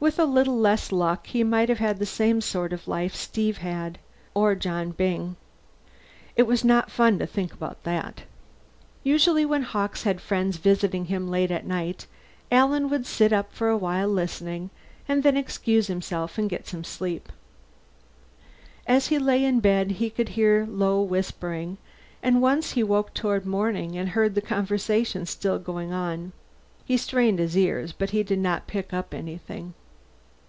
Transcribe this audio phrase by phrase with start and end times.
[0.00, 3.56] With a little less luck he might have had the same sort of life Steve
[3.58, 3.98] had had...
[4.34, 5.36] or John Byng.
[6.36, 8.24] It was not fun to think about that.
[9.02, 12.06] Usually when Hawkes had friends visiting him late at night,
[12.52, 14.68] Alan would sit up for a while listening,
[15.08, 17.32] and then excuse himself and get some sleep.
[18.86, 21.78] As he lay in bed he could hear low whispering,
[22.22, 26.32] and once he woke toward morning and heard the conversation still going on.
[26.84, 29.72] He strained his ears, but did not pick up anything.